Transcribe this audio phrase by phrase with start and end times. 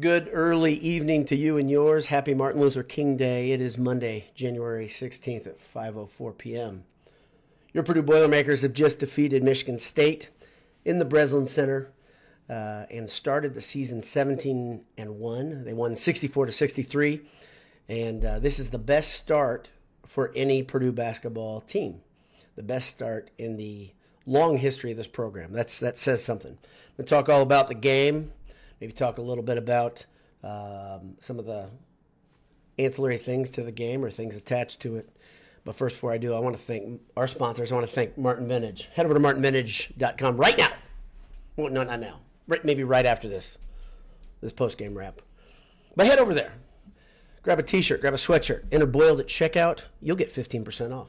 [0.00, 2.06] Good early evening to you and yours.
[2.06, 3.52] Happy Martin Luther King Day.
[3.52, 6.82] It is Monday, January 16th at 5:04 p.m.
[7.72, 10.30] Your Purdue Boilermakers have just defeated Michigan State
[10.84, 11.92] in the Breslin Center
[12.50, 15.62] uh, and started the season 17 and 1.
[15.62, 17.20] They won 64 to 63,
[17.88, 19.68] and uh, this is the best start
[20.04, 22.00] for any Purdue basketball team.
[22.56, 23.92] The best start in the
[24.26, 25.52] long history of this program.
[25.52, 26.58] That's that says something.
[26.96, 28.32] We'll talk all about the game
[28.84, 30.04] maybe talk a little bit about
[30.42, 31.70] um, some of the
[32.78, 35.08] ancillary things to the game or things attached to it.
[35.64, 37.72] But first, before I do, I want to thank our sponsors.
[37.72, 38.90] I want to thank Martin Vintage.
[38.92, 40.68] Head over to martinvintage.com right now.
[41.56, 42.20] Well, no, not now.
[42.46, 43.56] Right, maybe right after this,
[44.42, 45.22] this post game wrap.
[45.96, 46.52] But head over there.
[47.42, 49.84] Grab a t shirt, grab a sweatshirt, enter Boiled at checkout.
[50.02, 51.08] You'll get 15% off.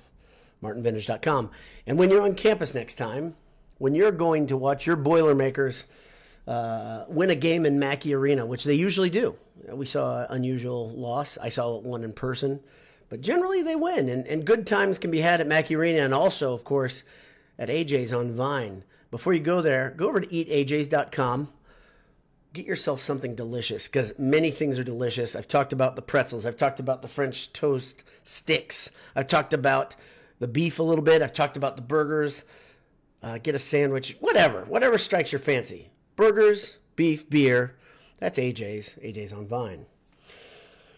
[0.64, 1.52] martinvintage.com.
[1.86, 3.36] And when you're on campus next time,
[3.80, 5.84] when you're going to watch your Boilermakers
[6.48, 9.36] uh, win a game in Mackey Arena, which they usually do.
[9.68, 11.38] We saw an unusual loss.
[11.42, 12.60] I saw one in person,
[13.10, 16.14] but generally they win, and, and good times can be had at Mackey Arena, and
[16.14, 17.04] also, of course,
[17.58, 18.84] at AJ's on Vine.
[19.10, 21.50] Before you go there, go over to eataj's.com.
[22.54, 25.36] Get yourself something delicious because many things are delicious.
[25.36, 26.46] I've talked about the pretzels.
[26.46, 28.92] I've talked about the French toast sticks.
[29.16, 29.96] I've talked about
[30.40, 31.22] the beef a little bit.
[31.22, 32.46] I've talked about the burgers.
[33.22, 37.76] Uh, get a sandwich, whatever, whatever strikes your fancy burgers, beef, beer.
[38.20, 38.98] That's AJ's.
[39.04, 39.86] AJ's on Vine.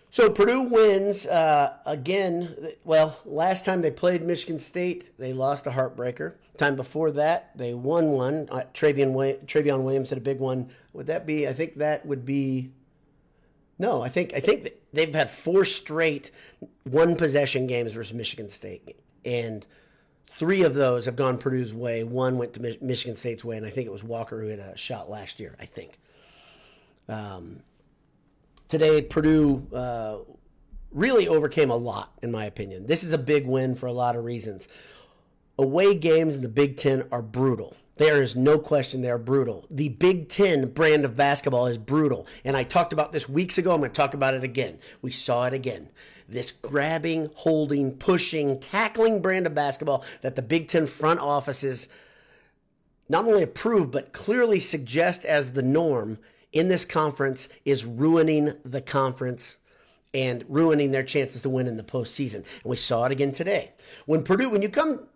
[0.10, 2.70] So Purdue wins uh, again.
[2.84, 6.36] Well, last time they played Michigan State, they lost a heartbreaker.
[6.58, 8.48] Time before that, they won one.
[8.52, 9.14] Uh, Trevion,
[9.46, 10.72] Trevion Williams had a big one.
[10.94, 11.48] Would that be?
[11.48, 12.72] I think that would be.
[13.78, 16.32] No, I think I think they've had four straight
[16.84, 19.68] one possession games versus Michigan State, and
[20.30, 22.04] Three of those have gone Purdue's way.
[22.04, 24.78] One went to Michigan State's way, and I think it was Walker who had a
[24.78, 25.56] shot last year.
[25.60, 25.98] I think.
[27.10, 27.62] Um,
[28.68, 30.18] today, Purdue uh,
[30.92, 32.88] really overcame a lot, in my opinion.
[32.88, 34.68] This is a big win for a lot of reasons.
[35.58, 37.76] Away games in the Big Ten are brutal.
[37.98, 39.66] There is no question they are brutal.
[39.72, 42.28] The Big Ten brand of basketball is brutal.
[42.46, 43.72] And I talked about this weeks ago.
[43.72, 44.80] I'm going to talk about it again.
[45.02, 45.90] We saw it again.
[46.30, 51.90] This grabbing, holding, pushing, tackling brand of basketball that the Big Ten front offices
[53.10, 56.20] not only approve, but clearly suggest as the norm
[56.52, 59.58] in this conference is ruining the conference
[60.14, 62.36] and ruining their chances to win in the postseason.
[62.36, 63.74] And we saw it again today.
[64.06, 65.08] When Purdue, when you come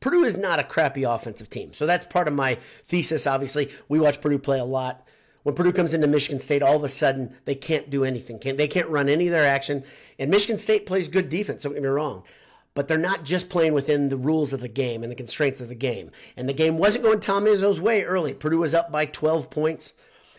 [0.00, 1.72] Purdue is not a crappy offensive team.
[1.72, 2.56] So that's part of my
[2.86, 3.70] thesis, obviously.
[3.88, 5.06] We watch Purdue play a lot.
[5.42, 8.38] When Purdue comes into Michigan State, all of a sudden they can't do anything.
[8.38, 9.84] Can't, they can't run any of their action.
[10.18, 12.24] And Michigan State plays good defense, don't get me wrong.
[12.74, 15.68] But they're not just playing within the rules of the game and the constraints of
[15.68, 16.10] the game.
[16.36, 18.32] And the game wasn't going Tom Izzo's way early.
[18.32, 19.94] Purdue was up by 12 points.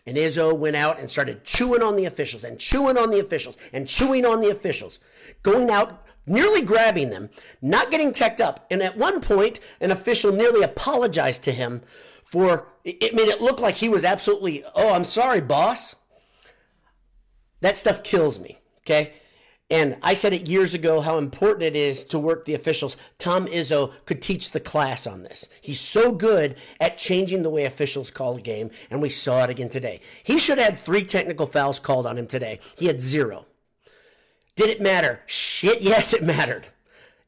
[0.05, 3.57] And Izzo went out and started chewing on the officials and chewing on the officials
[3.71, 4.99] and chewing on the officials,
[5.43, 7.29] going out nearly grabbing them,
[7.61, 8.65] not getting teched up.
[8.71, 11.81] And at one point, an official nearly apologized to him
[12.23, 15.97] for it made it look like he was absolutely, oh, I'm sorry, boss.
[17.59, 19.13] That stuff kills me, okay?
[19.69, 22.97] And I said it years ago how important it is to work the officials.
[23.17, 25.47] Tom Izzo could teach the class on this.
[25.61, 29.49] He's so good at changing the way officials call a game, and we saw it
[29.49, 30.01] again today.
[30.23, 32.59] He should have had three technical fouls called on him today.
[32.77, 33.45] He had zero.
[34.61, 35.21] Did it matter?
[35.25, 36.67] Shit, yes, it mattered.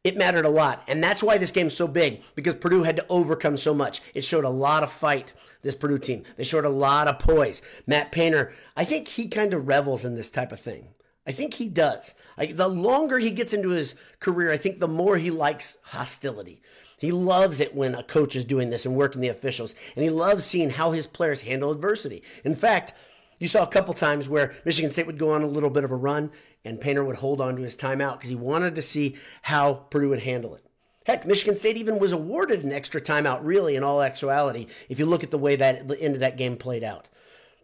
[0.04, 0.84] It mattered a lot.
[0.88, 4.02] And that's why this game's so big, because Purdue had to overcome so much.
[4.14, 5.34] It showed a lot of fight,
[5.64, 6.26] this Purdue team.
[6.38, 7.64] They showed a lot of poise.
[7.88, 10.90] Matt Painter, I think he kind of revels in this type of thing.
[11.26, 12.14] I think he does.
[12.38, 16.62] I, the longer he gets into his career, I think the more he likes hostility.
[17.00, 20.12] He loves it when a coach is doing this and working the officials, and he
[20.12, 22.22] loves seeing how his players handle adversity.
[22.44, 22.94] In fact,
[23.40, 25.92] you saw a couple times where Michigan State would go on a little bit of
[25.92, 26.32] a run
[26.66, 30.10] and Painter would hold on to his timeout because he wanted to see how Purdue
[30.10, 30.66] would handle it.
[31.06, 35.06] Heck, Michigan State even was awarded an extra timeout, really, in all actuality, if you
[35.06, 37.10] look at the way that the end of that game played out.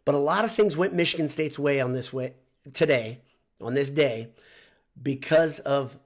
[0.03, 2.33] But a lot of things went Michigan State's way on this way
[2.73, 3.21] today,
[3.61, 4.29] on this day,
[5.01, 5.97] because of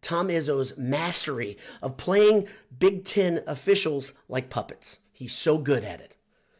[0.00, 2.46] Tom Izzo's mastery of playing
[2.78, 4.98] Big Ten officials like puppets.
[5.12, 6.16] He's so good at it.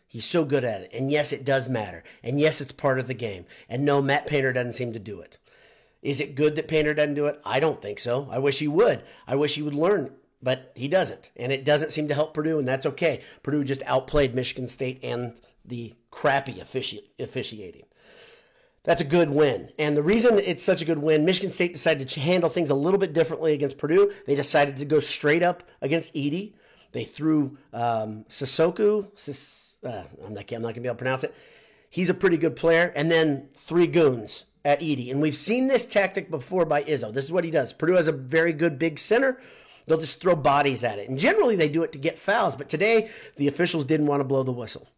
[0.06, 0.90] He's so good at it.
[0.92, 2.04] And yes, it does matter.
[2.22, 3.46] And yes, it's part of the game.
[3.68, 5.38] And no, Matt Painter doesn't seem to do it.
[6.04, 7.40] Is it good that Painter doesn't do it?
[7.46, 8.28] I don't think so.
[8.30, 9.02] I wish he would.
[9.26, 10.10] I wish he would learn,
[10.42, 11.32] but he doesn't.
[11.34, 13.22] And it doesn't seem to help Purdue, and that's okay.
[13.42, 17.86] Purdue just outplayed Michigan State and the crappy offici- officiating.
[18.82, 19.70] That's a good win.
[19.78, 22.74] And the reason it's such a good win, Michigan State decided to handle things a
[22.74, 24.12] little bit differently against Purdue.
[24.26, 26.52] They decided to go straight up against Edey.
[26.92, 29.08] They threw um, Sissoko.
[29.18, 31.34] Sis- uh, I'm not, I'm not going to be able to pronounce it.
[31.88, 32.92] He's a pretty good player.
[32.94, 35.10] And then three goons at Edey.
[35.10, 37.12] And we've seen this tactic before by Izzo.
[37.12, 37.72] This is what he does.
[37.72, 39.40] Purdue has a very good big center.
[39.86, 41.08] They'll just throw bodies at it.
[41.08, 42.56] And generally they do it to get fouls.
[42.56, 44.88] But today, the officials didn't want to blow the whistle.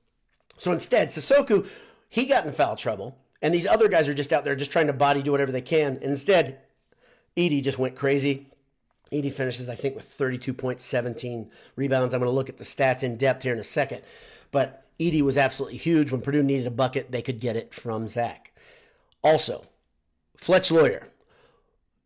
[0.59, 1.67] So instead, Sissoko,
[2.09, 3.19] he got in foul trouble.
[3.43, 5.61] And these other guys are just out there just trying to body do whatever they
[5.61, 5.95] can.
[5.97, 6.61] And instead,
[7.37, 8.47] Edey just went crazy.
[9.13, 12.15] Edey finishes, I think, with 32 points, 17 rebounds.
[12.15, 14.03] I'm going to look at the stats in depth here in a second.
[14.51, 16.11] But Edey was absolutely huge.
[16.11, 18.53] When Purdue needed a bucket, they could get it from Zach.
[19.23, 19.67] Also,
[20.37, 21.09] Fletch Loyer,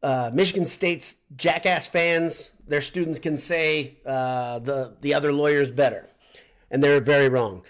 [0.03, 5.71] Uh, Michigan State's jackass fans, their students can say uh, the, the other Loyer is
[5.71, 6.09] better.
[6.71, 7.62] And they're very wrong.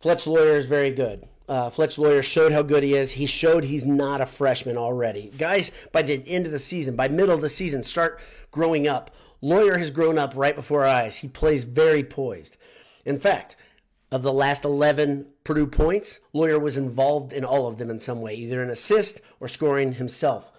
[0.00, 1.28] Fletch Loyer is very good.
[1.46, 3.12] Uh, Fletch Loyer showed how good he is.
[3.12, 5.30] He showed he's not a freshman already.
[5.36, 8.18] Guys, by the end of the season, by middle of the season, start
[8.50, 9.10] growing up.
[9.42, 11.18] Loyer has grown up right before our eyes.
[11.18, 12.56] He plays very poised.
[13.04, 13.56] In fact,
[14.14, 18.20] of the last 11 Purdue points, Loyer was involved in all of them in some
[18.20, 20.52] way, either an assist or scoring himself.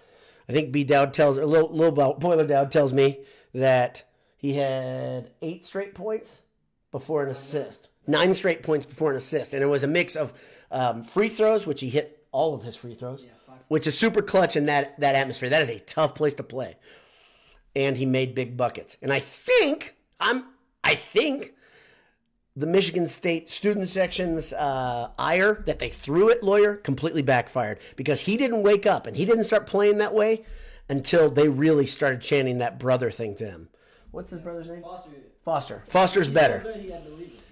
[0.46, 0.84] I think B.
[0.84, 3.20] Dowd tells, a little, little Boiler Dowd tells me
[3.54, 4.04] that
[4.36, 6.42] he had eight straight points
[6.92, 9.54] before an assist, nine straight points before an assist.
[9.54, 10.34] And it was a mix of
[10.70, 14.20] um, free throws, which he hit all of his free throws, yeah, which is super
[14.20, 15.48] clutch in that, that atmosphere.
[15.48, 16.76] That is a tough place to play.
[17.74, 18.98] And he made big buckets.
[19.00, 20.44] And I think, I'm,
[20.84, 21.54] I think
[22.56, 28.22] the Michigan State student section's uh, ire that they threw at Loyer completely backfired because
[28.22, 30.42] he didn't wake up and he didn't start playing that way
[30.88, 33.68] until they really started chanting that brother thing to him.
[34.10, 34.82] What's his brother's name?
[34.82, 35.10] Foster.
[35.44, 35.82] Foster.
[35.86, 36.64] Foster's better.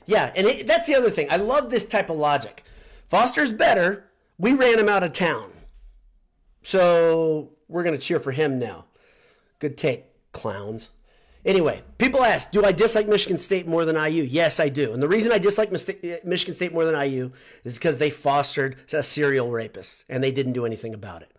[0.06, 1.28] yeah, and it, that's the other thing.
[1.30, 2.64] I love this type of logic.
[3.06, 4.04] Foster's better.
[4.38, 5.52] We ran him out of town.
[6.62, 8.86] So we're going to cheer for him now.
[9.58, 10.88] Good take, clowns.
[11.44, 14.22] Anyway, people ask, do I dislike Michigan State more than IU?
[14.22, 14.92] Yes, I do.
[14.94, 17.32] And the reason I dislike uh, Michigan State more than IU
[17.64, 21.30] is because they fostered a serial rapist and they didn't do anything about it.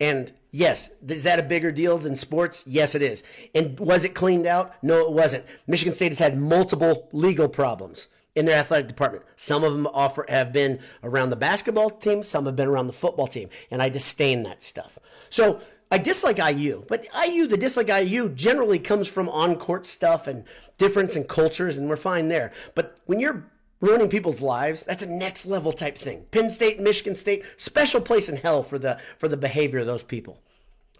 [0.00, 2.64] And yes, is that a bigger deal than sports?
[2.66, 3.22] Yes, it is.
[3.54, 4.72] And was it cleaned out?
[4.82, 5.44] No, it wasn't.
[5.66, 9.24] Michigan State has had multiple legal problems in their athletic department.
[9.36, 12.92] Some of them offer, have been around the basketball team, some have been around the
[12.92, 14.96] football team, and I disdain that stuff.
[15.28, 15.60] So
[15.90, 20.44] I dislike IU, but IU, the dislike IU generally comes from on court stuff and
[20.76, 22.52] difference in cultures, and we're fine there.
[22.74, 23.50] But when you're
[23.80, 26.26] ruining people's lives, that's a next level type thing.
[26.30, 30.02] Penn State, Michigan State, special place in hell for the for the behavior of those
[30.02, 30.40] people.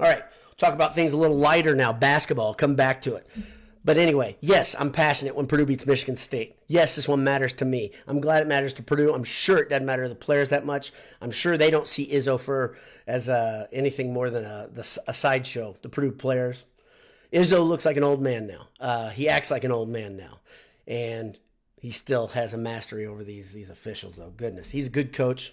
[0.01, 0.23] All right,
[0.57, 1.93] talk about things a little lighter now.
[1.93, 3.27] Basketball, come back to it.
[3.85, 6.57] But anyway, yes, I'm passionate when Purdue beats Michigan State.
[6.67, 7.93] Yes, this one matters to me.
[8.07, 9.15] I'm glad it matters to Purdue.
[9.15, 10.93] I'm sure it doesn't matter to the players that much.
[11.23, 12.77] I'm sure they don't see Izzo for
[13.09, 14.69] as uh, anything more than a,
[15.09, 15.77] a sideshow.
[15.83, 16.65] The Purdue players.
[17.33, 18.69] Izzo looks like an old man now.
[18.79, 20.39] Uh, he acts like an old man now,
[20.87, 21.37] and
[21.77, 24.17] he still has a mastery over these these officials.
[24.17, 25.53] Though, goodness, he's a good coach.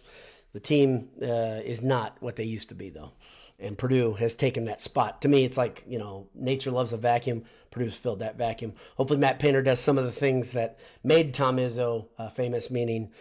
[0.53, 3.11] The team uh, is not what they used to be, though
[3.59, 5.21] and Purdue has taken that spot.
[5.21, 7.45] To me, it's like, you know, nature loves a vacuum.
[7.71, 8.73] Purdue's filled that vacuum.
[8.97, 13.11] Hopefully, Matt Painter does some of the things that made Tom Izzo uh, famous, meaning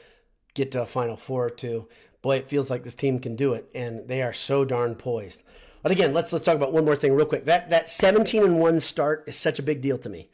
[0.55, 1.89] get to a Final Four or two.
[2.25, 5.43] Boy, it feels like this team can do it, and they are so darn poised.
[5.83, 7.45] But again, let's let's talk about one more thing real quick.
[7.45, 10.31] That that 17 and one start is such a big deal to me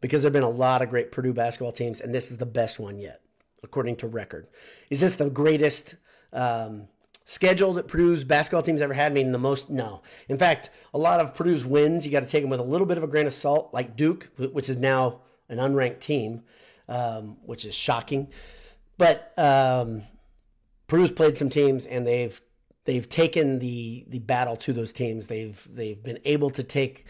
[0.00, 2.78] because there've been a lot of great Purdue basketball teams, and this is the best
[2.78, 3.22] one yet,
[3.64, 4.46] according to record.
[4.88, 5.96] Is this the greatest?
[6.32, 6.86] Um,
[7.24, 9.68] schedule that Purdue's basketball team's ever had, meaning the most?
[9.68, 10.02] No.
[10.28, 12.86] In fact, a lot of Purdue's wins, you got to take them with a little
[12.86, 16.42] bit of a grain of salt, like Duke, which is now an unranked team,
[16.88, 18.28] um, which is shocking.
[18.96, 20.02] But um,
[20.92, 22.38] Purdue's played some teams, and they've
[22.84, 25.26] they've taken the the battle to those teams.
[25.26, 27.06] They've they've been able to take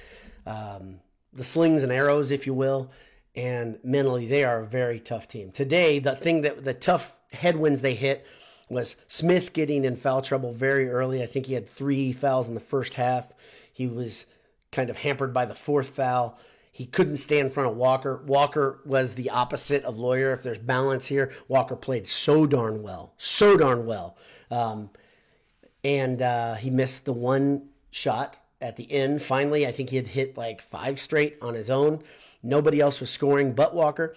[0.47, 1.01] um,
[1.33, 2.93] the slings and arrows, if you will,
[3.35, 5.51] and mentally they are a very tough team.
[5.51, 8.25] Today, the thing that the tough headwinds they hit
[8.69, 11.21] was Smith getting in foul trouble very early.
[11.21, 13.33] I think he had three fouls in the first half.
[13.73, 14.27] He was
[14.71, 16.39] kind of hampered by the fourth foul.
[16.75, 18.23] He couldn't stay in front of Walker.
[18.27, 20.33] Walker was the opposite of Loyer.
[20.33, 24.17] If there's balance here, Walker played so darn well, so darn well.
[24.51, 24.89] Um,
[25.85, 29.21] and uh, he missed the one shot at the end.
[29.21, 32.03] Finally, I think he had hit like five straight on his own.
[32.43, 34.17] Nobody else was scoring but Walker.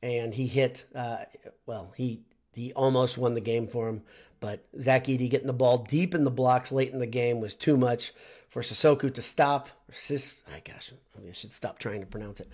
[0.00, 1.24] And he hit, uh,
[1.66, 2.22] well, he
[2.52, 4.02] he almost won the game for him,
[4.40, 7.54] but Zach Edey getting the ball deep in the blocks late in the game was
[7.54, 8.14] too much
[8.56, 9.68] for Sissoko to stop.
[9.92, 12.48] Sis, I gosh, I, should stop trying to pronounce it.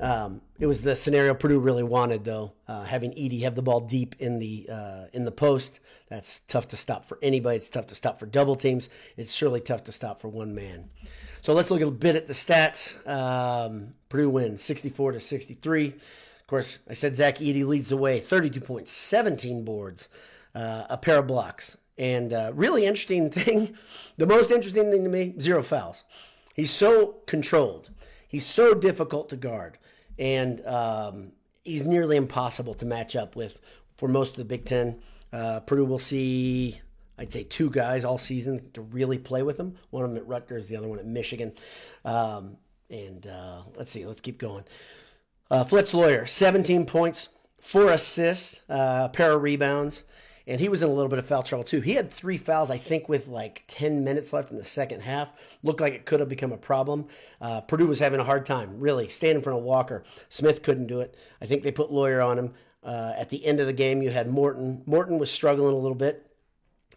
[0.00, 3.78] Um, it was the scenario Purdue really wanted, though, uh, having Edey have the ball
[3.78, 5.78] deep in the uh, in the post.
[6.08, 7.56] That's tough to stop for anybody.
[7.56, 8.88] It's tough to stop for double teams.
[9.16, 10.90] It's surely tough to stop for one man.
[11.40, 12.98] So let's look a bit at the stats.
[13.08, 18.18] Um, Purdue wins 64 to 63 Of course, I said Zach Edey leads the way,
[18.18, 20.08] 32 points, 17 boards.
[20.52, 21.76] uh, a pair of blocks.
[21.98, 23.76] And uh, really interesting thing,
[24.16, 26.04] the most interesting thing to me, zero fouls.
[26.54, 27.90] He's so controlled.
[28.28, 29.78] He's so difficult to guard,
[30.18, 31.32] and um,
[31.64, 33.60] he's nearly impossible to match up with
[33.96, 35.00] for most of the Big Ten.
[35.32, 36.80] Uh, Purdue will see,
[37.18, 39.76] I'd say, two guys all season to really play with him.
[39.90, 41.52] One of them at Rutgers, the other one at Michigan.
[42.04, 42.56] Um,
[42.90, 44.64] and uh, let's see, let's keep going.
[45.50, 47.28] Uh, Fletch Loyer, 17 points,
[47.60, 50.04] four assists, uh, a pair of rebounds,
[50.48, 51.82] and he was in a little bit of foul trouble too.
[51.82, 55.30] He had three fouls, I think, with like 10 minutes left in the second half.
[55.62, 57.06] Looked like it could have become a problem.
[57.38, 60.02] Uh, Purdue was having a hard time, really, standing in front of Walker.
[60.30, 61.14] Smith couldn't do it.
[61.42, 62.54] I think they put Loyer on him.
[62.82, 64.82] Uh, at the end of the game, you had Morton.
[64.86, 66.26] Morton was struggling a little bit.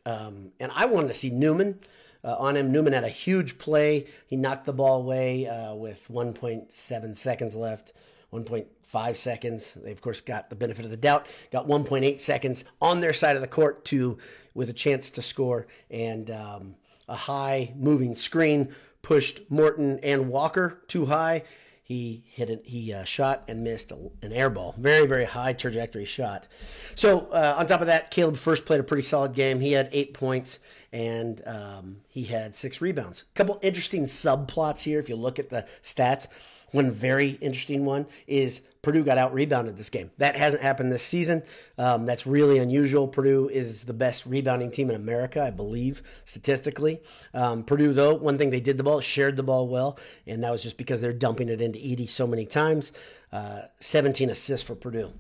[0.06, 1.82] Um, and I wanted to see Newman
[2.24, 2.72] uh, on him.
[2.72, 4.08] Newman had a huge play.
[4.28, 7.92] He knocked the ball away uh, with 1.7 seconds left.
[8.34, 9.74] 1.5 seconds.
[9.74, 11.28] They of course got the benefit of the doubt.
[11.52, 14.18] Got 1.8 seconds on their side of the court to
[14.54, 16.76] with a chance to score and um,
[17.08, 21.44] a high moving screen pushed Morton and Walker too high.
[21.84, 22.62] He hit it.
[22.64, 24.76] He uh, shot and missed an air ball.
[24.78, 26.48] Very, very high trajectory shot.
[26.96, 29.60] So uh, on top of that, Caleb Furst played a pretty solid game.
[29.60, 30.60] He had eight points
[30.94, 33.24] and um, he had six rebounds.
[33.24, 35.00] A couple interesting subplots here.
[35.00, 36.28] If you look at the stats,
[36.72, 40.12] one very interesting one is Purdue got out rebounded this game.
[40.18, 41.44] That hasn't happened this season.
[41.78, 43.08] Um, that's really unusual.
[43.08, 47.02] Purdue is the best rebounding team in America, I believe, statistically.
[47.34, 50.52] Um, Purdue, though, one thing they did the ball, shared the ball well, and that
[50.52, 52.92] was just because they're dumping it into Edey so many times.
[53.32, 55.14] Uh, 17 assists for Purdue.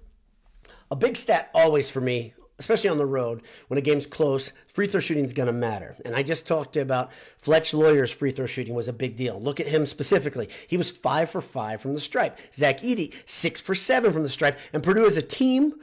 [0.89, 4.85] A big stat always for me especially on the road, when a game's close, free
[4.85, 5.95] throw shooting is going to matter.
[6.05, 9.41] And I just talked about Fletch Loyer's free throw shooting was a big deal.
[9.41, 10.47] Look at him specifically.
[10.67, 12.37] He was five for five from the stripe.
[12.53, 14.59] Zach Edey, six for seven from the stripe.
[14.73, 15.73] And Purdue as a team,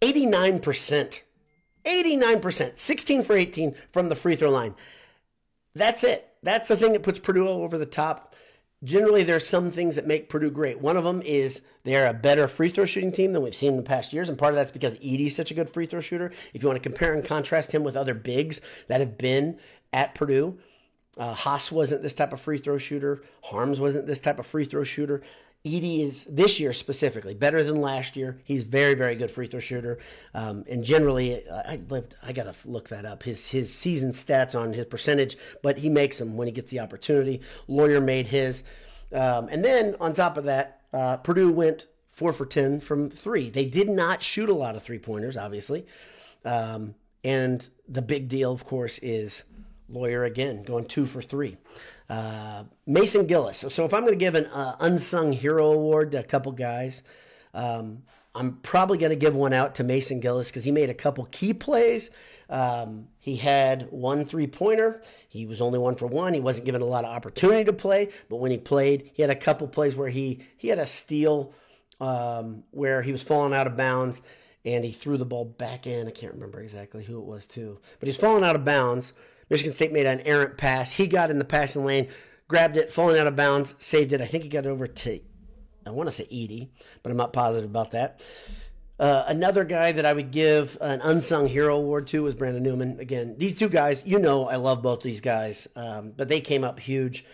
[0.00, 1.22] 89%.
[1.84, 2.78] 89%.
[2.78, 4.76] 16 for 18 from the free throw line.
[5.74, 6.28] That's it.
[6.44, 8.33] That's the thing that puts Purdue over the top
[8.84, 10.80] generally there's some things that make Purdue great.
[10.80, 13.76] One of them is they're a better free throw shooting team than we've seen in
[13.76, 16.30] the past years, and part of that's because Edey's such a good free throw shooter.
[16.52, 19.58] If you want to compare and contrast him with other bigs that have been
[19.92, 20.58] at Purdue,
[21.16, 23.22] uh, Haas wasn't this type of free throw shooter.
[23.44, 25.22] Haarms wasn't this type of free throw shooter.
[25.66, 28.38] Edey is this year specifically better than last year.
[28.44, 29.98] He's very, very good free throw shooter,
[30.34, 32.16] um, and generally, I lived.
[32.22, 33.22] I gotta look that up.
[33.22, 36.80] His his season stats on his percentage, but he makes them when he gets the
[36.80, 37.40] opportunity.
[37.66, 38.62] Loyer made his,
[39.10, 43.48] um, and then on top of that, uh, Purdue went four for ten from three.
[43.48, 45.86] They did not shoot a lot of three pointers, obviously,
[46.44, 46.94] um,
[47.24, 49.44] and the big deal, of course, is
[49.88, 51.56] Loyer again going two for three.
[52.08, 53.58] Uh, Mason Gillis.
[53.58, 56.52] So, so, if I'm going to give an uh, unsung hero award to a couple
[56.52, 57.02] guys,
[57.54, 58.02] um,
[58.34, 61.26] I'm probably going to give one out to Mason Gillis because he made a couple
[61.30, 62.10] key plays.
[62.50, 65.02] Um, he had one three pointer.
[65.28, 66.34] He was only one for one.
[66.34, 69.30] He wasn't given a lot of opportunity to play, but when he played, he had
[69.30, 71.54] a couple plays where he he had a steal
[72.00, 74.20] um, where he was falling out of bounds
[74.64, 76.08] and he threw the ball back in.
[76.08, 79.12] I can't remember exactly who it was too, but he's falling out of bounds
[79.50, 80.92] Michigan State made an errant pass.
[80.92, 82.08] He got in the passing lane,
[82.48, 84.20] grabbed it, falling out of bounds, saved it.
[84.20, 85.20] I think he got it over to,
[85.86, 86.68] I want to say Edey,
[87.02, 88.22] but I'm not positive about that.
[88.98, 93.00] Uh, another guy that I would give an unsung hero award to was Brandon Newman.
[93.00, 96.62] Again, these two guys, you know, I love both these guys, um, but they came
[96.62, 97.24] up huge.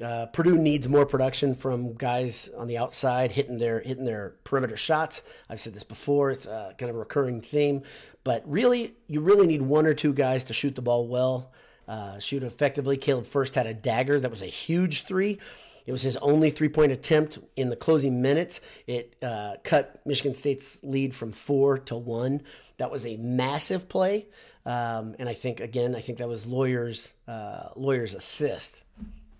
[0.00, 4.76] Uh, Purdue needs more production from guys on the outside hitting their hitting their perimeter
[4.76, 5.22] shots.
[5.48, 7.82] I've said this before; it's a, kind of a recurring theme.
[8.24, 11.52] But really, you really need one or two guys to shoot the ball well,
[11.88, 12.96] uh, shoot effectively.
[12.96, 15.38] Caleb Furst had a dagger that was a huge three.
[15.84, 18.60] It was his only three point attempt in the closing minutes.
[18.86, 22.42] It uh, cut Michigan State's lead from four to one.
[22.78, 24.26] That was a massive play.
[24.64, 28.82] Um, and I think, again, I think that was lawyers uh, Loyer's assist,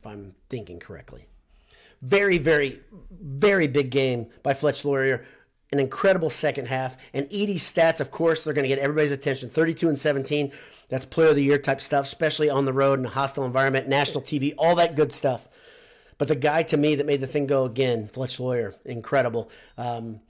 [0.03, 1.27] if I'm thinking correctly.
[2.01, 2.81] Very, very,
[3.11, 5.25] very big game by Fletch Loyer
[5.73, 6.97] an incredible second half.
[7.15, 10.53] And Edey's stats, of course, they're going to get everybody's attention 32 and 17.
[10.89, 13.89] That's player of the year type stuff, especially on the road in a hostile environment,
[13.89, 15.49] national TV, all that good stuff.
[16.19, 19.51] But the guy to me that made the thing go again, Fletch Loyer, incredible.
[19.79, 20.21] Um,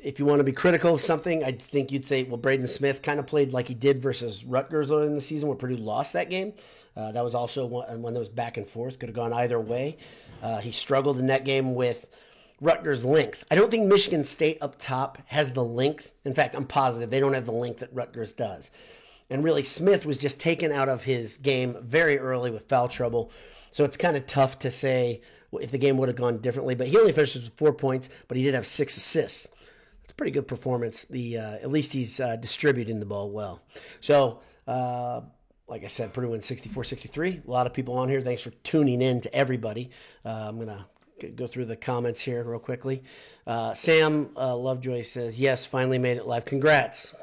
[0.00, 3.02] if you want to be critical of something, I think you'd say, well, Braden Smith
[3.02, 6.12] kind of played like he did versus Rutgers early in the season where Purdue lost
[6.12, 6.54] that game.
[6.96, 9.60] Uh, that was also one, one that was back and forth, could have gone either
[9.60, 9.96] way.
[10.42, 12.10] Uh, he struggled in that game with
[12.60, 13.44] Rutgers' length.
[13.50, 16.12] I don't think Michigan State up top has the length.
[16.24, 18.70] In fact, I'm positive they don't have the length that Rutgers does.
[19.30, 23.32] And really, Smith was just taken out of his game very early with foul trouble.
[23.72, 25.22] So it's kind of tough to say
[25.60, 26.74] if the game would have gone differently.
[26.74, 29.48] But he only finished with four points, but he did have six assists.
[30.08, 31.04] a pretty good performance.
[31.08, 33.62] The uh, at least he's uh, distributing the ball well.
[34.00, 34.40] So.
[34.66, 35.22] Uh,
[35.72, 37.40] like I said, Purdue wins 64 63.
[37.46, 38.20] A lot of people on here.
[38.20, 39.88] Thanks for tuning in to everybody.
[40.22, 43.02] Uh, I'm going to go through the comments here real quickly.
[43.46, 46.44] Uh, Sam uh, Lovejoy says, Yes, finally made it live.
[46.44, 47.14] Congrats.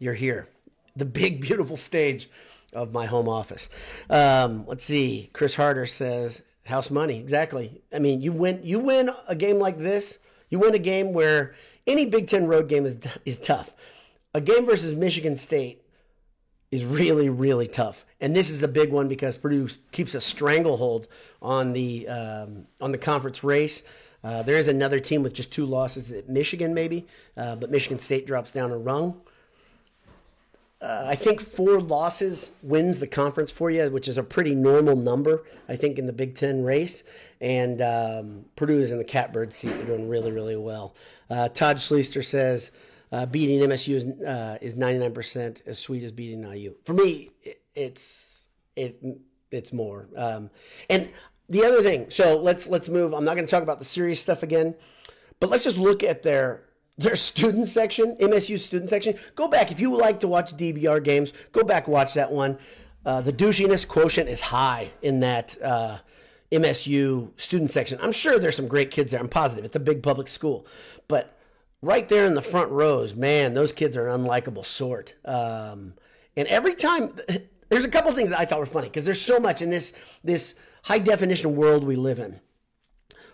[0.00, 0.48] You're here.
[0.96, 2.28] The big, beautiful stage
[2.72, 3.70] of my home office.
[4.10, 5.30] Um, let's see.
[5.32, 7.20] Chris Harder says, House money.
[7.20, 7.80] Exactly.
[7.94, 10.18] I mean, you win, you win a game like this,
[10.50, 11.54] you win a game where
[11.86, 13.72] any Big Ten road game is, is tough.
[14.34, 15.81] A game versus Michigan State
[16.72, 18.04] is really, really tough.
[18.20, 21.06] And this is a big one because Purdue keeps a stranglehold
[21.40, 23.84] on the um, on the conference race.
[24.24, 27.98] Uh, there is another team with just two losses at Michigan, maybe, uh, but Michigan
[27.98, 29.20] State drops down a rung.
[30.80, 34.96] Uh, I think four losses wins the conference for you, which is a pretty normal
[34.96, 37.04] number, I think, in the Big Ten race.
[37.40, 39.68] And um, Purdue is in the catbird seat.
[39.70, 40.94] They're doing really, really well.
[41.28, 42.72] Uh, Todd Schleister says,
[43.12, 46.74] uh, beating MSU is uh, is 99% as sweet as beating IU.
[46.84, 49.00] For me, it, it's it
[49.50, 50.08] it's more.
[50.16, 50.50] Um,
[50.88, 51.10] and
[51.48, 53.12] the other thing, so let's let's move.
[53.12, 54.74] I'm not going to talk about the serious stuff again,
[55.40, 56.64] but let's just look at their
[56.96, 59.18] their student section, MSU student section.
[59.36, 61.34] Go back if you like to watch DVR games.
[61.52, 62.58] Go back watch that one.
[63.04, 65.98] Uh, the douchiness quotient is high in that uh,
[66.50, 67.98] MSU student section.
[68.00, 69.20] I'm sure there's some great kids there.
[69.20, 70.66] I'm positive it's a big public school,
[71.08, 71.36] but
[71.82, 75.14] right there in the front rows, man, those kids are an unlikable sort.
[75.24, 75.94] Um,
[76.36, 77.14] and every time,
[77.68, 79.92] there's a couple things that I thought were funny because there's so much in this
[80.24, 82.40] this high definition world we live in.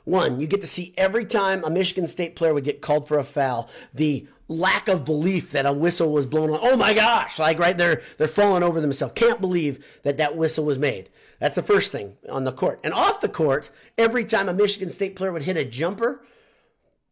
[0.05, 3.19] One, you get to see every time a Michigan State player would get called for
[3.19, 6.59] a foul, the lack of belief that a whistle was blown on.
[6.63, 7.39] Oh my gosh!
[7.39, 9.13] Like right there, they're falling over themselves.
[9.15, 11.11] Can't believe that that whistle was made.
[11.41, 12.81] That's the first thing on the court.
[12.83, 16.25] And off the court, every time a Michigan State player would hit a jumper,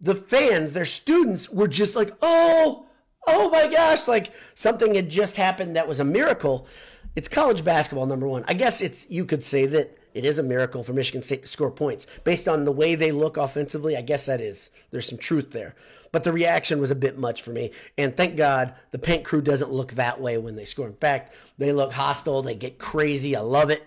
[0.00, 2.87] the fans, their students, were just like, oh,
[3.26, 6.67] oh my gosh, like something had just happened that was a miracle.
[7.15, 8.45] It's college basketball, number one.
[8.47, 11.49] I guess it's you could say that it is a miracle for Michigan State to
[11.49, 13.97] score points based on the way they look offensively.
[13.97, 15.75] I guess that is there's some truth there,
[16.13, 17.71] but the reaction was a bit much for me.
[17.99, 20.87] And thank God the paint crew doesn't look that way when they score.
[20.87, 22.43] In fact, they look hostile.
[22.43, 23.35] They get crazy.
[23.35, 23.87] I love it.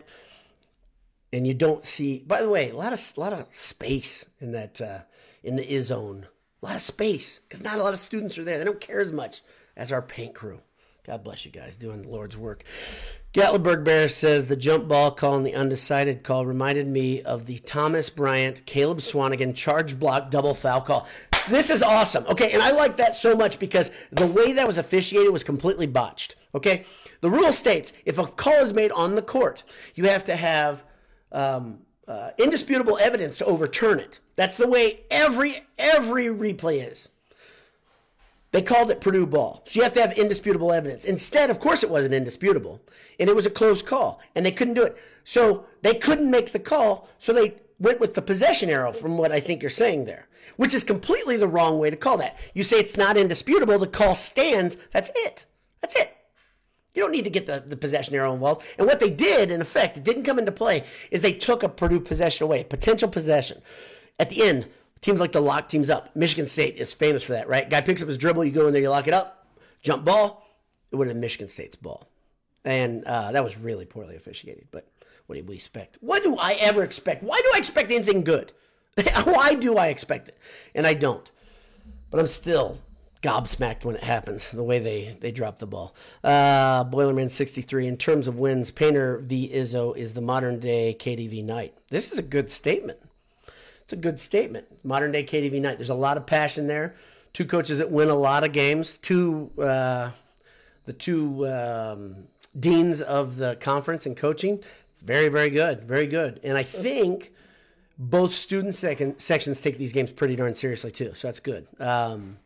[1.31, 2.19] And you don't see.
[2.19, 4.99] By the way, a lot of a lot of space in that uh,
[5.43, 6.25] in the Izzone.
[6.61, 8.57] A lot of space because not a lot of students are there.
[8.57, 9.41] They don't care as much
[9.77, 10.61] as our paint crew.
[11.05, 12.63] God bless you guys doing the Lord's work.
[13.33, 17.59] Gatlinburg Bear says the jump ball call and the undecided call reminded me of the
[17.59, 21.07] Thomas Bryant, Caleb Swanigan charge block double foul call.
[21.47, 22.25] This is awesome.
[22.27, 25.87] Okay, and I like that so much because the way that was officiated was completely
[25.87, 26.35] botched.
[26.53, 26.85] Okay,
[27.21, 29.63] the rule states if a call is made on the court,
[29.95, 30.83] you have to have
[31.31, 34.19] um, uh, indisputable evidence to overturn it.
[34.35, 37.09] That's the way every every replay is.
[38.51, 39.61] They called it Purdue ball.
[39.67, 41.05] So you have to have indisputable evidence.
[41.05, 42.81] Instead, of course, it wasn't indisputable.
[43.19, 44.19] And it was a close call.
[44.33, 44.97] And they couldn't do it.
[45.23, 47.07] So they couldn't make the call.
[47.19, 50.73] So they went with the possession arrow, from what I think you're saying there, which
[50.73, 52.37] is completely the wrong way to call that.
[52.55, 54.77] You say it's not indisputable, the call stands.
[54.91, 55.45] That's it.
[55.81, 56.15] That's it.
[56.93, 58.65] You don't need to get the, the possession arrow involved.
[58.77, 61.69] And what they did, in effect, it didn't come into play, is they took a
[61.69, 63.61] Purdue possession away, potential possession.
[64.19, 64.67] At the end,
[65.01, 66.15] teams like to lock teams up.
[66.15, 67.69] Michigan State is famous for that, right?
[67.69, 69.47] Guy picks up his dribble, you go in there, you lock it up,
[69.81, 70.45] jump ball.
[70.91, 72.09] It would have been Michigan State's ball.
[72.65, 74.67] And uh, that was really poorly officiated.
[74.71, 74.87] But
[75.27, 75.99] what do we expect?
[76.01, 77.23] What do I ever expect?
[77.23, 78.51] Why do I expect anything good?
[79.23, 80.37] Why do I expect it?
[80.73, 81.31] And I don't.
[82.09, 82.79] But I'm still
[83.21, 85.93] gobsmacked when it happens, the way they, they drop the ball.
[86.23, 89.49] Uh, Boilerman 63, in terms of wins, Painter v.
[89.53, 91.73] Izzo is the modern day Keady v Knight.
[91.89, 92.99] This is a good statement.
[93.83, 94.67] It's a good statement.
[94.83, 95.77] Modern day Keady v Knight.
[95.77, 96.95] There's a lot of passion there.
[97.33, 98.97] Two coaches that win a lot of games.
[99.01, 100.11] Two, uh,
[100.85, 102.27] the two um,
[102.57, 104.63] deans of the conference and coaching.
[105.03, 105.83] Very, very good.
[105.83, 106.39] Very good.
[106.43, 107.33] And I think
[107.97, 111.13] both student second, sections take these games pretty darn seriously, too.
[111.13, 111.67] So that's good.
[111.79, 112.37] Um,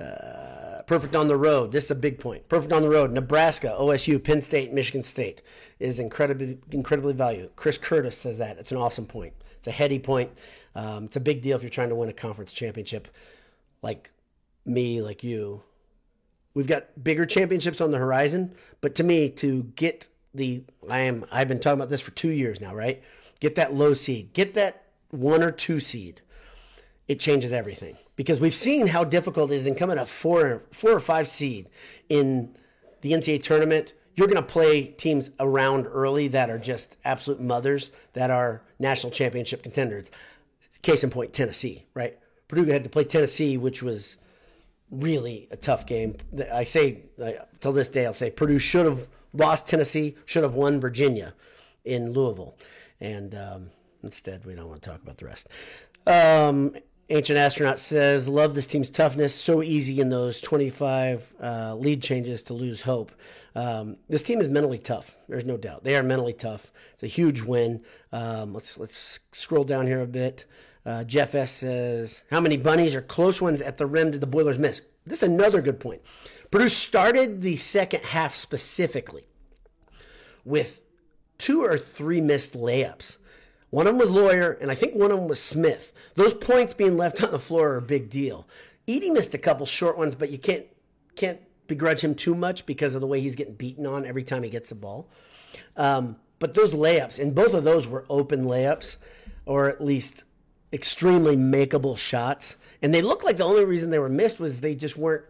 [0.00, 1.72] uh, perfect on the road.
[1.72, 2.48] This is a big point.
[2.48, 3.12] Perfect on the road.
[3.12, 5.42] Nebraska, OSU, Penn State, Michigan State
[5.78, 7.52] is incredibly incredibly valuable.
[7.56, 8.58] Chris Curtis says that.
[8.58, 9.34] It's an awesome point.
[9.58, 10.30] It's a heady point.
[10.74, 13.08] Um, it's a big deal if you're trying to win a conference championship,
[13.82, 14.10] like
[14.64, 15.62] me, like you.
[16.54, 21.24] We've got bigger championships on the horizon, but to me, to get the I am
[21.30, 23.02] I've been talking about this for two years now, right?
[23.40, 26.22] Get that low seed, get that one or two seed.
[27.06, 30.90] It changes everything because we've seen how difficult it is in coming a four, four
[30.90, 31.70] or five seed
[32.10, 32.54] in
[33.00, 33.94] the NCAA tournament.
[34.14, 39.10] You're going to play teams around early that are just absolute mothers that are national
[39.10, 40.10] championship contenders.
[40.82, 42.18] Case in point, Tennessee, right?
[42.46, 44.18] Purdue had to play Tennessee, which was
[44.90, 46.18] really a tough game.
[46.52, 47.04] I say
[47.60, 51.32] till this day, I'll say Purdue should have lost Tennessee, should have won Virginia
[51.86, 52.54] in Louisville,
[53.00, 53.70] and um,
[54.02, 55.48] instead we don't want to talk about the rest.
[56.06, 56.74] Um,
[57.12, 59.34] Ancient Astronaut says, Love this team's toughness.
[59.34, 63.10] So easy in those 25 uh, lead changes to lose hope.
[63.56, 65.16] Um, this team is mentally tough.
[65.28, 65.82] There's no doubt.
[65.82, 66.70] They are mentally tough.
[66.94, 67.82] It's a huge win.
[68.12, 70.44] Um, let's, let's scroll down here a bit.
[70.86, 71.50] Uh, Jeff S.
[71.50, 74.80] says, How many bunnies or close ones at the rim did the Boilers miss?
[75.04, 76.02] This is another good point.
[76.52, 79.26] Purdue started the second half specifically
[80.44, 80.82] with
[81.38, 83.18] two or three missed layups.
[83.70, 85.92] One of them was Loyer, and I think one of them was Smith.
[86.14, 88.46] Those points being left on the floor are a big deal.
[88.88, 90.66] Edey missed a couple short ones, but you can't
[91.14, 94.42] can't begrudge him too much because of the way he's getting beaten on every time
[94.42, 95.08] he gets the ball.
[95.76, 98.96] Um, but those layups, and both of those were open layups,
[99.46, 100.24] or at least
[100.72, 102.56] extremely makeable shots.
[102.82, 105.24] And they looked like the only reason they were missed was they just weren't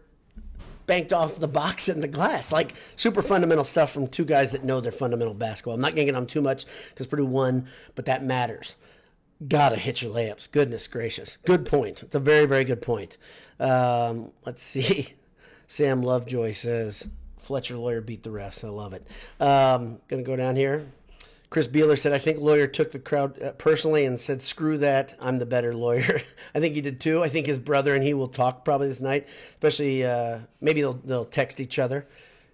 [0.91, 2.51] banked off the box and the glass.
[2.51, 5.75] Like super fundamental stuff from two guys that know their fundamental basketball.
[5.75, 8.75] I'm not getting on too much because Purdue won, but that matters.
[9.47, 10.51] Gotta hit your layups.
[10.51, 11.37] Goodness gracious.
[11.45, 12.03] Good point.
[12.03, 13.17] It's a very, very good point.
[13.57, 15.13] Um, let's see.
[15.67, 18.65] Sam Lovejoy says Fletcher Loyer beat the refs.
[18.65, 19.07] I love it.
[19.39, 20.91] Um, gonna go down here.
[21.51, 25.15] Chris Beeler said, I think Loyer took the crowd uh, personally and said, screw that.
[25.19, 26.21] I'm the better lawyer.
[26.55, 27.21] I think he did too.
[27.21, 30.93] I think his brother and he will talk probably this night, especially uh, maybe they'll,
[30.93, 32.07] they'll text each other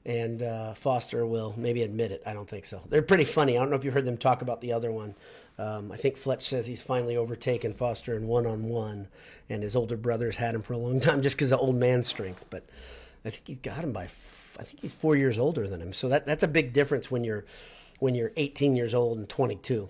[0.07, 2.23] and uh, Foster will maybe admit it.
[2.25, 2.81] I don't think so.
[2.89, 3.57] They're pretty funny.
[3.57, 5.13] I don't know if you heard them talk about the other one.
[5.59, 9.09] Um, I think Fletch says he's finally overtaken Foster in one on one,
[9.49, 12.03] and his older brother's had him for a long time just because of old man
[12.03, 12.45] strength.
[12.49, 12.63] But
[13.25, 15.91] I think he's got him by, I think he's four years older than him.
[15.91, 17.43] So that, that's a big difference when you're
[17.99, 19.89] when you're 18 years old and 22.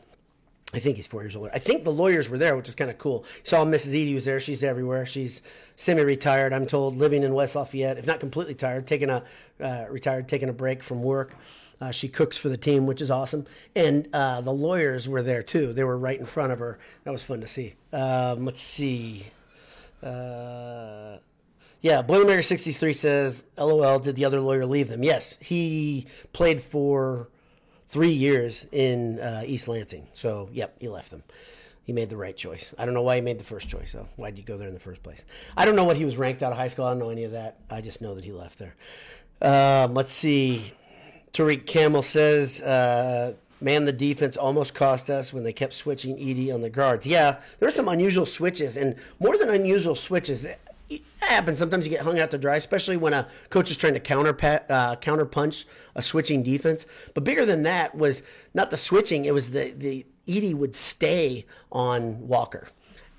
[0.73, 1.49] I think he's four years older.
[1.53, 3.23] I think the Loyers were there, which is kind of cool.
[3.43, 3.93] Saw Mrs.
[3.93, 4.39] Edey was there.
[4.39, 5.05] She's everywhere.
[5.05, 5.41] She's
[5.77, 6.51] semi-retired.
[6.51, 9.23] I'm told living in West Lafayette, if not completely tired, taking a
[9.61, 11.31] uh, retired, taking a break from work.
[11.79, 13.45] Uh, she cooks for the team, which is awesome.
[13.75, 15.71] And uh, the Loyers were there too.
[15.73, 16.79] They were right in front of her.
[17.05, 17.75] That was fun to see.
[17.93, 19.25] Um, let's see.
[20.03, 21.17] Uh,
[21.81, 25.03] yeah, Boilermaker 63 says, LOL, did the other Loyer leave them?
[25.03, 27.29] Yes, he played for
[27.89, 30.07] three years in uh, East Lansing.
[30.13, 31.23] So, yep, he left them.
[31.83, 32.73] He made the right choice.
[32.77, 34.09] I don't know why he made the first choice, though.
[34.17, 35.23] Why did you go there in the first place?
[35.55, 36.83] I don't know what he was ranked out of high school.
[36.83, 37.59] I don't know any of that.
[37.69, 38.75] I just know that he left there.
[39.41, 40.73] Um, let's see.
[41.31, 46.53] Tariq Camel says, uh, man, the defense almost cost us when they kept switching Edey
[46.53, 47.07] on the guards.
[47.07, 50.45] Yeah, there were some unusual switches, and more than unusual switches,
[50.89, 51.59] it happens.
[51.59, 54.35] Sometimes you get hung out to dry, especially when a coach is trying to counter
[54.69, 56.85] uh, counter punch a switching defense.
[57.13, 58.23] But bigger than that was
[58.53, 62.69] not the switching; it was the the Edey would stay on Walker,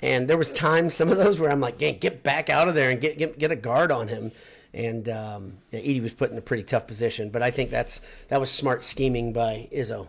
[0.00, 2.90] and there was times some of those where I'm like, get back out of there
[2.90, 4.32] and get get, get a guard on him."
[4.74, 8.00] And um, yeah, Edey was put in a pretty tough position, but I think that's
[8.28, 10.08] that was smart scheming by Izzo.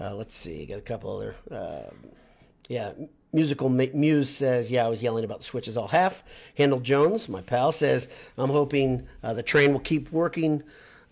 [0.00, 1.34] Uh, let's see, got a couple other.
[1.50, 1.90] Uh,
[2.68, 2.92] yeah,
[3.32, 6.22] Musical Muse says, "Yeah, I was yelling about the switches all half."
[6.56, 10.62] Handel Jones, my pal, says, "I'm hoping uh, the train will keep working.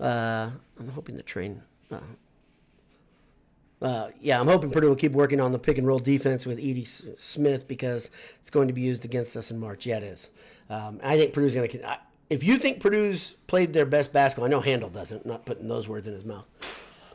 [0.00, 1.98] Uh, I'm hoping the train." Uh,
[3.83, 6.59] uh yeah, I'm hoping Purdue will keep working on the pick and roll defense with
[6.59, 6.87] Edey
[7.20, 9.85] Smith because it's going to be used against us in March.
[9.85, 10.31] Yeah, it is.
[10.70, 11.98] Um, I think Purdue's going to.
[12.31, 15.24] If you think Purdue's played their best basketball, I know Handel doesn't.
[15.24, 16.46] I'm not putting those words in his mouth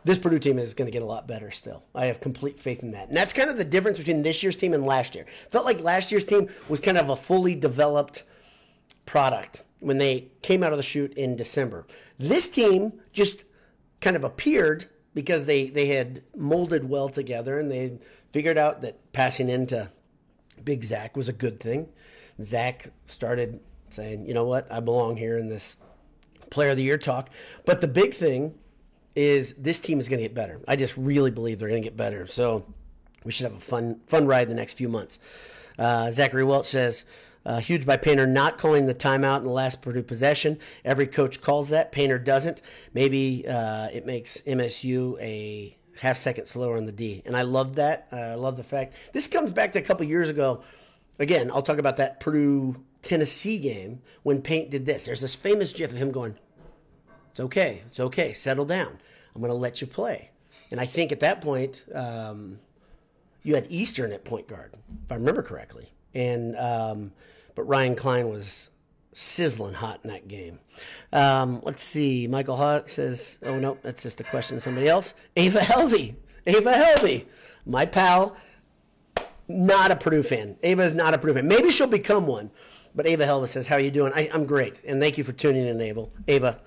[0.04, 1.84] this Purdue team is going to get a lot better still.
[1.94, 3.10] I have complete faith in that.
[3.10, 5.26] And that's kind of the difference between this year's team and last year.
[5.50, 8.24] Felt like last year's team was kind of a fully developed
[9.06, 11.86] product when they came out of the chute in December.
[12.18, 13.46] This team just
[14.00, 18.00] kind of appeared because they, they had molded well together and they
[18.32, 19.92] figured out that passing into
[20.64, 21.90] Big Zach was a good thing.
[22.42, 23.60] Zach started
[23.90, 25.78] saying, you know what, I belong here in this
[26.50, 27.30] player of the year talk.
[27.66, 28.56] But the big thing
[29.16, 30.62] is this team is going to get better.
[30.68, 32.28] I just really believe they're going to get better.
[32.28, 32.66] So
[33.24, 35.20] we should have a fun fun ride the next few months.
[35.78, 37.06] Uh, Zachary Welch says,
[37.46, 40.60] uh, huge by Painter not calling the timeout in the last Purdue possession.
[40.86, 41.92] Every coach calls that.
[41.92, 42.62] Painter doesn't.
[42.94, 47.24] Maybe uh, it makes MSU a half second slower on the D.
[47.26, 48.08] And I love that.
[48.12, 48.94] Uh, I love the fact.
[49.14, 50.64] This comes back to a couple years ago.
[51.20, 55.04] Again, I'll talk about that Purdue Tennessee game when Paint did this.
[55.04, 56.38] There's this famous gif of him going,
[57.32, 57.82] it's okay.
[57.88, 58.34] It's okay.
[58.34, 59.00] Settle down.
[59.34, 60.30] I'm going to let you play.
[60.70, 62.60] And I think at that point, um,
[63.44, 65.92] you had Eastern at point guard, if I remember correctly.
[66.14, 67.12] And um,
[67.56, 68.70] but Ryan Cline was
[69.14, 70.60] sizzling hot in that game.
[71.12, 72.28] Um, let's see.
[72.28, 76.16] Michael Hawk says, "Oh no, that's just a question to somebody else." Ava Helvey,
[76.46, 77.26] Ava Helvey,
[77.66, 78.36] my pal,
[79.48, 80.58] not a Purdue fan.
[80.64, 81.48] Ava is not a Purdue fan.
[81.48, 82.52] Maybe she'll become one,
[82.96, 85.34] but Ava Helva says, "How are you doing?" I, am great, and thank you for
[85.34, 86.08] tuning in, Ava.
[86.28, 86.60] Ava,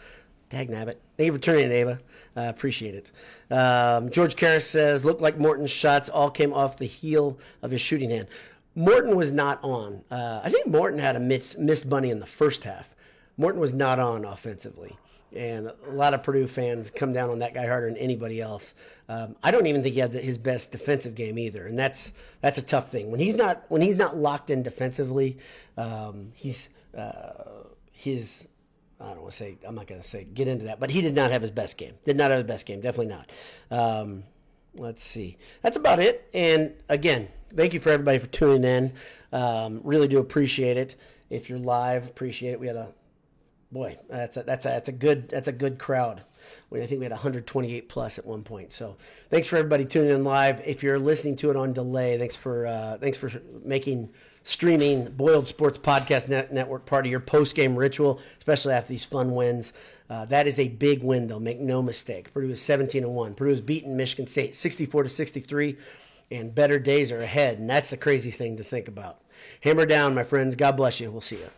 [0.50, 0.96] dag nabbit.
[1.16, 2.00] Thank you for turning in, Ava.
[2.36, 3.10] Uh, appreciate it.
[3.52, 7.80] Um, George Karras says, "Looked like Morton's shots all came off the heel of his
[7.80, 8.28] shooting hand."
[8.74, 10.02] Morton was not on.
[10.10, 12.94] Uh, I think Morton had a missed, missed bunny in the first half.
[13.36, 14.96] Morton was not on offensively.
[15.34, 18.74] And a lot of Purdue fans come down on that guy harder than anybody else.
[19.08, 22.12] Um, I don't even think he had the, his best defensive game either, and that's
[22.40, 25.36] that's a tough thing when he's not when he's not locked in defensively.
[25.76, 28.46] Um, he's uh, his
[29.00, 31.02] I don't want to say I'm not going to say get into that, but he
[31.02, 31.94] did not have his best game.
[32.04, 32.80] Did not have his best game.
[32.80, 33.30] Definitely not.
[33.70, 34.24] Um,
[34.74, 35.36] let's see.
[35.62, 36.28] That's about it.
[36.32, 38.92] And again, thank you for everybody for tuning in.
[39.32, 40.96] Um, really do appreciate it.
[41.30, 42.60] If you're live, appreciate it.
[42.60, 42.88] We had a
[43.72, 46.22] boy, that's a, that's a, that's a good that's a good crowd.
[46.72, 48.72] I think we had 128 plus at one point.
[48.72, 48.96] So
[49.30, 50.60] thanks for everybody tuning in live.
[50.66, 53.30] If you're listening to it on delay, thanks for uh, thanks for
[53.64, 54.10] making
[54.44, 59.04] streaming Boiled Sports Podcast Net- Network part of your post game ritual, especially after these
[59.04, 59.72] fun wins.
[60.08, 61.40] Uh, that is a big win, though.
[61.40, 62.32] Make no mistake.
[62.32, 63.34] Purdue is 17 and one.
[63.34, 65.76] Purdue has beaten Michigan State 64 to 63,
[66.30, 67.58] and better days are ahead.
[67.58, 69.20] And that's a crazy thing to think about.
[69.62, 70.56] Hammer down, my friends.
[70.56, 71.10] God bless you.
[71.10, 71.50] We'll see you.